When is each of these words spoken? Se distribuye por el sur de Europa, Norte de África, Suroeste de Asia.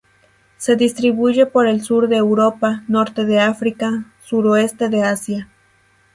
Se 0.57 0.75
distribuye 0.77 1.45
por 1.45 1.67
el 1.67 1.81
sur 1.83 2.07
de 2.07 2.15
Europa, 2.17 2.83
Norte 2.87 3.23
de 3.23 3.39
África, 3.39 4.11
Suroeste 4.23 4.89
de 4.89 5.03
Asia. 5.03 5.47